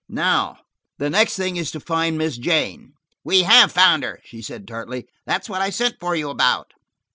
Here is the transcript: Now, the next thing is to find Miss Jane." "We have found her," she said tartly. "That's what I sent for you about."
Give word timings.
Now, 0.09 0.57
the 0.97 1.11
next 1.11 1.35
thing 1.35 1.57
is 1.57 1.69
to 1.69 1.79
find 1.79 2.17
Miss 2.17 2.35
Jane." 2.39 2.93
"We 3.23 3.43
have 3.43 3.71
found 3.71 4.01
her," 4.01 4.19
she 4.23 4.41
said 4.41 4.67
tartly. 4.67 5.07
"That's 5.27 5.47
what 5.47 5.61
I 5.61 5.69
sent 5.69 5.99
for 5.99 6.15
you 6.15 6.31
about." 6.31 6.71